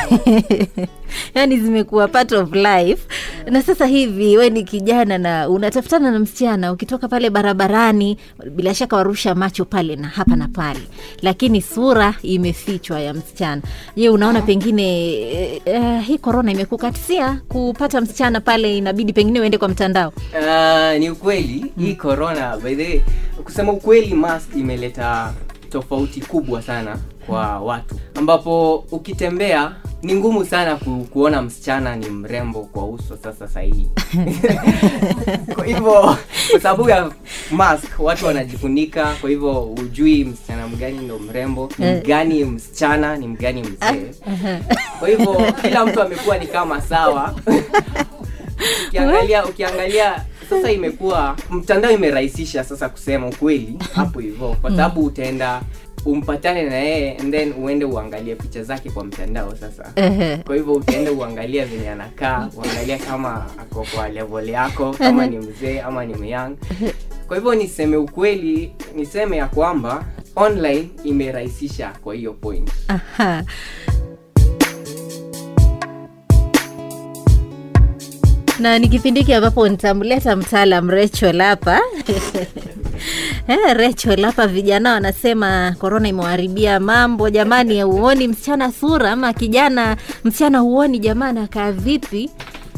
yaani 1.34 1.56
zimekuwa 1.56 2.08
part 2.08 2.32
of 2.32 2.52
life. 2.54 3.02
Na 3.50 3.62
sasa 3.62 3.86
hivi 3.86 4.36
we 4.36 4.50
ni 4.50 4.64
kijana 4.64 5.18
na 5.18 5.48
unatafutana 5.48 6.10
na 6.10 6.18
msichana 6.18 6.72
ukitoka 6.72 7.08
pale 7.08 7.30
barabarani 7.30 8.18
bila 8.50 8.74
shaka 8.74 8.96
warusha 8.96 9.34
macho 9.34 9.64
pale 9.64 9.96
na 9.96 10.08
hapa 10.08 10.36
na 10.36 10.48
pale. 10.48 10.80
Lakini 11.22 11.62
sura 11.62 12.14
imefichwa 12.22 13.00
ya 13.00 13.14
msichana. 13.14 13.62
Je 13.96 14.08
unaona 14.08 14.42
pengine 14.42 15.62
uh, 15.66 16.00
hii 16.02 16.18
korona 16.18 16.52
imekukatisia 16.52 17.40
kupata 17.48 18.00
msichana 18.00 18.40
pale 18.40 18.76
inabidi 18.78 19.12
pengine 19.12 19.40
uende 19.40 19.58
kwa 19.58 19.68
mtandao? 19.68 20.12
Uh, 20.18 20.98
ni 20.98 21.10
ukweli 21.10 21.72
hii 21.78 21.94
korona 21.94 22.56
by 22.56 22.74
the 22.74 23.04
kusema 23.44 23.72
ukweli 23.72 24.14
mask 24.14 24.56
imeleta 24.56 25.32
tofauti 25.70 26.20
kubwa 26.20 26.62
sana 26.62 26.96
kwa 27.26 27.58
watu. 27.60 27.94
Ambapo 28.14 28.74
ukitembea 28.90 29.72
ni 30.06 30.14
ngumu 30.14 30.44
sana 30.44 30.76
ku, 30.76 31.06
kuona 31.12 31.42
msichana 31.42 31.96
ni 31.96 32.10
mrembo 32.10 32.64
kwa 32.64 32.86
uso 32.86 33.16
sasa 33.22 33.48
sahihi. 33.48 33.90
Kwa 35.54 35.64
hivyo 35.66 36.16
kwa 36.50 36.60
sababu 36.62 36.88
ya 36.90 37.10
mask 37.50 37.84
watu 37.98 38.26
wanajifunika 38.26 39.14
kwa 39.20 39.30
hivyo 39.30 39.52
hujui 39.52 40.24
msichana 40.24 40.68
mgani 40.68 40.98
ndo 40.98 41.18
mrembo 41.18 41.70
ni 41.78 41.86
Eh. 41.86 42.02
mgani 42.04 42.44
msichana 42.44 43.16
ni 43.16 43.28
mgani 43.28 43.62
mzee. 43.62 44.10
Kwa 44.98 45.08
hivyo 45.08 45.52
kila 45.62 45.86
mtu 45.86 46.02
amekuwa 46.02 46.38
ni 46.38 46.46
kama 46.46 46.80
sawa. 46.80 47.34
Ukiangalia 48.88 49.44
ukiangalia 49.46 50.24
sasa 50.50 50.72
imekuwa 50.72 51.36
mtandao 51.50 51.90
imerahisisha 51.90 52.64
sasa 52.64 52.88
kusema 52.88 53.26
ukweli 53.26 53.78
hapo 53.94 54.20
hivyo 54.20 54.56
kwa 54.60 54.70
sababu 54.70 55.04
utaenda 55.04 55.62
umpatane 56.06 56.62
na 56.62 56.76
yeye 56.76 57.16
and 57.16 57.32
then 57.32 57.52
uende 57.52 57.84
uangalie 57.84 58.34
picha 58.34 58.62
zake 58.62 58.90
kwa 58.90 59.04
mtandao 59.04 59.54
sasa. 59.56 59.92
Kwa 60.46 60.56
hivyo 60.56 60.72
utaenda 60.72 61.12
uangalia 61.12 61.66
venye 61.66 61.90
anakaa 61.90 62.48
uangalia 62.56 62.98
kama 62.98 63.46
ako 63.58 63.86
kwa 63.94 64.08
level 64.08 64.48
yako 64.48 64.92
kama 64.92 65.26
ni 65.26 65.38
mzee 65.38 65.80
ama 65.80 66.04
ni 66.04 66.14
myang 66.14 66.56
kwa 67.26 67.36
hivyo 67.36 67.54
niseme 67.54 67.96
ukweli 67.96 68.72
niseme 68.94 69.36
ya 69.36 69.46
kwamba 69.46 70.04
online 70.36 70.88
imerahisisha 71.04 71.92
kwa 72.02 72.14
hiyo 72.14 72.32
point. 72.32 72.70
Aha. 72.88 73.44
na 78.58 78.78
ni 78.78 78.88
kipindi 78.88 79.20
hiki 79.20 79.34
ambapo 79.34 79.68
nitamleta 79.68 80.36
mtaalam 80.36 80.90
Rachel 80.90 81.40
hapa 81.42 81.80
Eh, 83.48 83.74
Rachel 83.76 84.22
hapa 84.24 84.46
vijana 84.46 84.92
wanasema 84.92 85.74
korona 85.78 86.08
imewaharibia 86.08 86.80
mambo. 86.80 87.30
Jamani 87.30 87.82
huoni 87.82 88.28
msichana 88.28 88.72
sura 88.72 89.10
ama 89.12 89.32
kijana? 89.32 89.96
Msichana 90.24 90.58
huoni 90.58 90.98
jamani 90.98 91.40
akaa 91.40 91.72
vipi? 91.72 92.30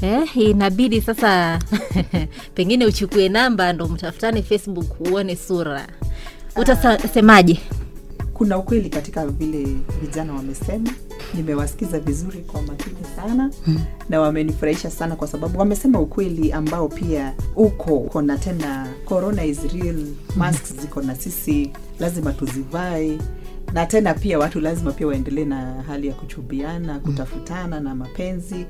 Eh, 0.02 0.36
inabidi 0.36 1.00
sasa 1.00 1.58
pengine 2.54 2.86
uchukue 2.86 3.28
namba 3.28 3.72
ndo 3.72 3.88
mtafutane 3.88 4.42
facebook 4.42 5.00
uone 5.00 5.36
sura. 5.36 5.86
Utasemaje 6.56 7.60
kuna 8.38 8.58
ukweli 8.58 8.88
katika 8.90 9.26
vile 9.26 9.66
vijana 10.00 10.32
wamesema. 10.34 10.90
Nimewasikiza 11.34 12.00
vizuri 12.00 12.38
kwa 12.38 12.62
makini 12.62 12.96
sana 13.16 13.50
hmm. 13.64 13.78
na 14.08 14.20
wamenifurahisha 14.20 14.90
sana 14.90 15.16
kwa 15.16 15.28
sababu 15.28 15.58
wamesema 15.58 16.00
ukweli 16.00 16.52
ambao 16.52 16.88
pia 16.88 17.34
uko 17.56 18.00
kona 18.00 18.38
tena 18.38 18.88
corona 19.04 19.44
is 19.44 19.58
real 19.72 20.06
masks 20.36 20.74
ziko 20.80 21.02
na 21.02 21.14
sisi 21.14 21.70
lazima 22.00 22.32
tuzivae. 22.32 23.18
Na 23.72 23.86
tena 23.86 24.14
pia 24.14 24.38
watu 24.38 24.60
lazima 24.60 24.92
pia 24.92 25.06
waendelee 25.06 25.44
na 25.44 25.82
hali 25.82 26.06
ya 26.06 26.14
kuchubiana 26.14 26.98
kutafutana 27.00 27.80
na 27.80 27.94
mapenzi. 27.94 28.66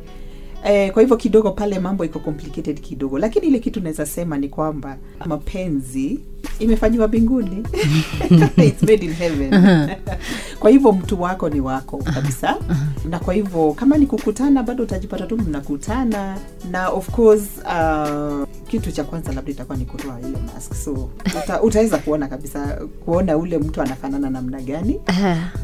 Eh, 0.64 0.92
kwa 0.92 1.02
hivyo 1.02 1.16
kidogo 1.16 1.50
pale 1.50 1.78
mambo 1.78 2.04
iko 2.04 2.18
complicated 2.18 2.80
kidogo. 2.80 3.18
Lakini 3.18 3.46
ile 3.46 3.58
kitu 3.58 3.80
naweza 3.80 4.06
sema 4.06 4.38
ni 4.38 4.48
kwamba 4.48 4.98
mapenzi 5.26 6.20
imefanyiwa 6.58 7.08
mbinguni. 7.08 7.62
It's 8.56 8.82
made 8.82 9.04
in 9.06 9.12
heaven. 9.14 9.50
Kwa 10.60 10.70
hivyo 10.70 10.92
mtu 10.92 11.22
wako 11.22 11.48
ni 11.48 11.60
wako 11.60 11.96
kabisa. 11.96 12.56
Na 13.10 13.18
kwa 13.18 13.34
hivyo 13.34 13.72
kama 13.72 13.98
ni 13.98 14.06
kukutana 14.06 14.62
bado 14.62 14.84
utajipata 14.84 15.26
tu 15.26 15.36
mnakutana. 15.36 16.38
Na 16.70 16.88
of 16.88 17.10
course 17.10 17.42
uh, 17.64 18.48
kitu 18.68 18.92
cha 18.92 19.04
kwanza 19.04 19.32
labda 19.32 19.50
itakuwa 19.50 19.78
ni 19.78 19.84
kutoa 19.84 20.20
ile 20.20 20.38
mask. 20.54 20.74
So 20.74 21.10
uta, 21.44 21.62
utaweza 21.68 21.98
kuona 21.98 22.28
kabisa 22.28 22.78
kuona 23.04 23.36
ule 23.36 23.58
mtu 23.58 23.82
anafanana 23.82 24.30
namna 24.30 24.60
gani. 24.60 25.00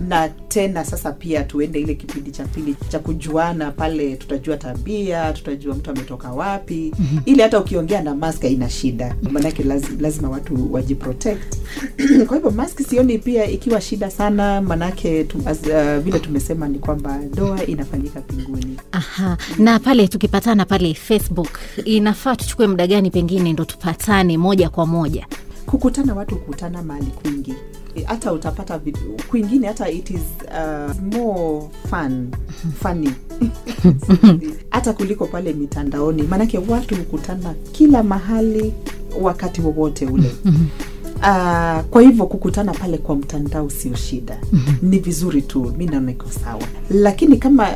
Na 0.08 0.28
tena 0.28 0.84
sasa 0.84 1.12
pia 1.12 1.42
tuende 1.44 1.80
ile 1.80 1.94
kipindi 1.94 2.30
cha 2.30 2.44
pili 2.44 2.76
cha 2.88 2.98
kujuana 2.98 3.70
pale 3.70 4.16
tutajua 4.16 4.56
tabia 4.56 5.32
tutajua 5.32 5.74
mtu 5.74 5.90
ametoka 5.90 6.32
wapi. 6.32 6.92
Mm-hmm. 6.98 7.22
ili 7.24 7.42
hata 7.42 7.60
ukiongea 7.60 8.02
na 8.02 8.14
mask 8.14 8.42
haina 8.42 8.70
shida. 8.70 9.14
Maanake 9.30 9.62
lazima, 9.62 10.02
lazima 10.02 10.28
watu 10.30 10.63
wajiprotect. 10.72 11.56
Kwa 12.26 12.36
hivyo 12.36 12.50
mask 12.50 12.80
sioni 12.80 13.18
pia 13.18 13.46
ikiwa 13.46 13.80
shida 13.80 14.10
sana 14.10 14.60
manake 14.60 15.24
tu, 15.24 15.38
as, 15.46 15.58
uh, 15.66 15.98
vile 16.04 16.18
tumesema 16.18 16.68
ni 16.68 16.78
kwamba 16.78 17.18
ndoa 17.18 17.66
inafanyika 17.66 18.22
mbinguni 18.32 18.76
aha. 18.92 19.36
na 19.58 19.78
pale 19.78 20.08
tukipatana 20.08 20.64
pale 20.64 20.94
facebook 20.94 21.58
inafaa 21.84 22.36
tuchukue 22.36 22.66
muda 22.66 22.86
gani 22.86 23.10
pengine 23.10 23.52
ndo 23.52 23.64
tupatane 23.64 24.38
moja 24.38 24.68
kwa 24.70 24.86
moja? 24.86 25.26
Kukutana 25.66 26.14
watu 26.14 26.36
kukutana 26.36 26.82
mahali 26.82 27.06
kwingi. 27.06 27.54
Hata 28.04 28.32
utapata 28.32 28.78
vitu 28.78 29.00
kwingine 29.30 29.66
hata 29.66 29.88
it 29.90 30.10
is 30.10 30.20
uh, 30.44 30.96
more 31.14 31.66
fun 31.90 32.28
funny. 32.82 33.10
Hata 34.70 34.92
kuliko 34.92 35.26
pale 35.26 35.52
mitandaoni. 35.52 36.22
Maanake 36.22 36.58
watu 36.58 36.94
hukutana 36.96 37.54
kila 37.72 38.02
mahali 38.02 38.72
wakati 39.20 39.60
wowote 39.60 40.06
ule. 40.06 40.30
Uh, 41.16 41.80
kwa 41.90 42.02
hivyo 42.02 42.26
kukutana 42.26 42.72
pale 42.72 42.98
kwa 42.98 43.16
mtandao 43.16 43.70
sio 43.70 43.94
shida. 43.96 44.38
Mm-hmm. 44.52 44.90
ni 44.90 44.98
vizuri 44.98 45.42
tu 45.42 45.74
mi 45.78 45.86
naona 45.86 46.10
iko 46.10 46.26
sawa. 46.44 46.62
Lakini 46.90 47.36
kama 47.36 47.68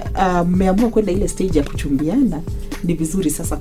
mmeamua 0.48 0.86
uh, 0.86 0.92
kwenda 0.92 1.12
ile 1.12 1.28
stage 1.28 1.58
ya 1.58 1.64
kuchumbiana 1.64 2.40
ni 2.84 2.94
vizuri 2.94 3.30
sasa 3.30 3.56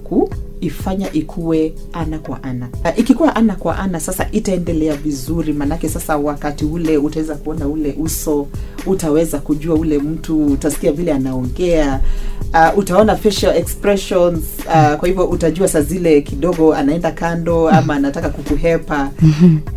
kuifanya 0.60 1.14
ikuwe 1.14 1.74
ana 1.94 2.20
kwa 2.20 2.44
ana. 2.44 2.68
Uh, 2.86 3.00
ikikuwa 3.00 3.36
ana 3.36 3.56
kwa 3.56 3.80
ana 3.80 4.00
sasa 4.00 4.28
itaendelea 4.32 4.96
vizuri 4.96 5.54
manake 5.54 5.90
sasa 5.90 6.18
wakati 6.18 6.66
ule 6.66 6.98
utaweza 6.98 7.36
kuona 7.36 7.68
ule 7.68 7.96
uso 8.00 8.48
utaweza 8.86 9.40
kujua 9.40 9.76
ule 9.76 10.00
mtu 10.00 10.46
utasikia 10.46 10.92
vile 10.92 11.14
anaongea 11.14 12.00
uh, 12.54 12.78
utaona 12.78 13.16
facial 13.16 13.58
expressions 13.58 14.40
uh, 14.66 14.96
kwa 15.00 15.08
hivyo 15.08 15.26
utajua 15.26 15.68
saa 15.68 15.82
zile 15.82 16.22
kidogo 16.22 16.74
anaenda 16.76 17.12
kando 17.12 17.70
ama 17.70 17.96
anataka 17.96 18.30
kukuhepa. 18.30 19.10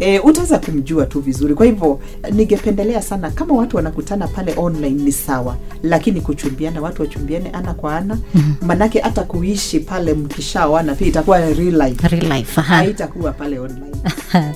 E, 0.00 0.18
utaweza 0.18 0.58
kumjua 0.58 1.06
tu 1.06 1.20
vizuri. 1.20 1.54
Kwa 1.54 1.66
hivyo 1.66 2.00
ningependelea 2.32 3.02
sana 3.02 3.30
kama 3.30 3.54
watu 3.54 3.76
wanakutana 3.76 4.28
pale 4.28 4.54
online 4.56 5.02
ni 5.02 5.12
sawa 5.12 5.56
lakini 5.82 6.20
kuchumbiana 6.20 6.80
watu 6.80 7.02
wachumbiane 7.02 7.50
ana 7.50 7.74
kwa 7.74 7.96
ana 7.96 8.18
manake 8.66 9.00
hata 9.00 9.22
kuishi 9.22 9.80
pale 9.80 10.14
mkishaoana 10.70 10.94
pia 10.94 11.06
itakuwa 11.06 11.38
real 11.40 11.82
life. 11.88 12.08
Real 12.08 12.32
life, 12.38 12.60
haitakuwa 12.60 13.32
pale 13.32 13.58
online. 13.58 13.96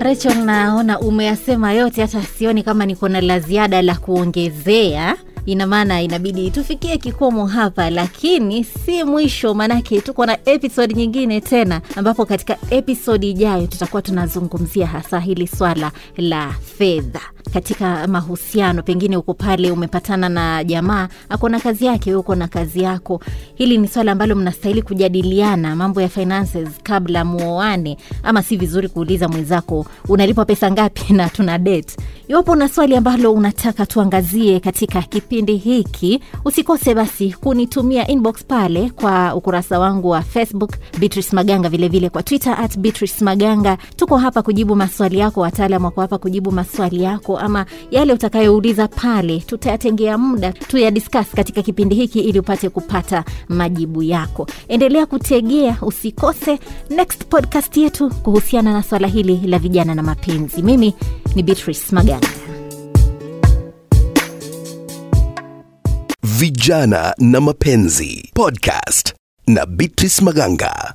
Rachel, 0.00 0.36
naona 0.44 1.00
umeyasema 1.00 1.72
yote, 1.72 2.00
hata 2.02 2.22
sioni 2.22 2.62
kama 2.62 2.86
niko 2.86 3.08
na 3.08 3.20
la 3.20 3.40
ziada 3.40 3.82
la 3.82 3.94
kuongezea. 3.94 5.16
Ina 5.46 5.66
maana 5.66 6.02
inabidi 6.02 6.50
tufikie 6.50 6.98
kikomo 6.98 7.46
hapa, 7.46 7.90
lakini 7.90 8.64
si 8.64 9.04
mwisho, 9.04 9.54
maanake 9.54 10.00
tuko 10.00 10.26
na 10.26 10.38
episode 10.44 10.94
nyingine 10.94 11.40
tena, 11.40 11.80
ambapo 11.96 12.26
katika 12.26 12.56
episode 12.70 13.28
ijayo 13.30 13.66
tutakuwa 13.66 14.02
tunazungumzia 14.02 14.86
hasa 14.86 15.20
hili 15.20 15.46
swala 15.46 15.92
la 16.16 16.54
fedha 16.78 17.20
katika 17.52 18.06
mahusiano. 18.06 18.82
Pengine 18.82 19.16
uko 19.16 19.34
pale 19.34 19.70
umepatana 19.70 20.28
na 20.28 20.64
jamaa 20.64 21.08
ako 21.28 21.48
na 21.48 21.60
kazi 21.60 21.84
yake, 21.86 22.14
uko 22.14 22.34
na 22.34 22.48
kazi 22.48 22.80
yako. 22.82 23.20
Hili 23.54 23.78
ni 23.78 23.88
swala 23.88 24.12
ambalo 24.12 24.34
mnastahili 24.34 24.82
kujadiliana, 24.82 25.76
mambo 25.76 26.00
ya 26.00 26.08
finances 26.08 26.68
kabla 26.82 27.24
muoane, 27.24 27.96
ama 28.22 28.42
si 28.42 28.56
vizuri 28.56 28.88
kuuliza 28.88 29.28
mwenzako 29.28 29.86
unalipwa 30.08 30.44
pesa 30.44 30.70
ngapi 30.70 31.12
na 31.12 31.28
tuna 31.28 31.58
date. 31.58 31.96
Iwapo 32.28 32.52
una 32.52 32.68
swali 32.68 32.96
ambalo 32.96 33.32
unataka 33.32 33.86
tuangazie 33.86 34.60
katika 34.60 35.02
kipindi 35.02 35.56
hiki, 35.56 36.20
usikose 36.44 36.94
basi 36.94 37.32
kunitumia 37.40 38.08
inbox 38.08 38.44
pale 38.44 38.90
kwa 38.90 39.34
ukurasa 39.34 39.78
wangu 39.78 40.08
wa 40.10 40.22
Facebook 40.22 40.70
Beatrice 40.98 41.36
Maganga, 41.36 41.68
vilevile 41.68 41.98
vile 41.98 42.10
kwa 42.10 42.22
Twitter 42.22 42.56
at 42.60 42.78
Beatrice 42.78 43.24
Maganga. 43.24 43.78
Tuko 43.96 44.16
hapa 44.16 44.42
kujibu 44.42 44.76
maswali 44.76 45.18
yako, 45.18 45.40
wataalam 45.40 45.84
wako 45.84 46.00
hapa 46.00 46.18
kujibu 46.18 46.52
maswali 46.52 47.02
yako, 47.02 47.38
ama 47.40 47.66
yale 47.90 48.12
utakayouliza 48.12 48.88
pale, 48.88 49.38
tutayatengea 49.40 50.18
muda 50.18 50.52
tuyadiscuss 50.52 51.28
katika 51.34 51.62
kipindi 51.62 51.94
hiki 51.94 52.20
ili 52.20 52.38
upate 52.38 52.68
kupata 52.68 53.24
majibu 53.48 54.02
yako. 54.02 54.46
Endelea 54.68 55.06
kutegea, 55.06 55.76
usikose 55.82 56.58
next 56.90 57.24
podcast 57.24 57.76
yetu 57.76 58.10
kuhusiana 58.10 58.72
na 58.72 58.82
swala 58.82 59.06
hili 59.08 59.36
la 59.46 59.58
vijana 59.58 59.94
na 59.94 60.02
mapenzi. 60.02 60.62
Mimi 60.62 60.94
ni 61.34 61.42
Beatrice 61.42 61.94
Maganga. 61.94 62.28
Vijana 66.22 67.14
na 67.18 67.40
Mapenzi 67.40 68.30
podcast 68.34 69.14
na 69.46 69.66
Beatrice 69.66 70.24
Maganga. 70.24 70.94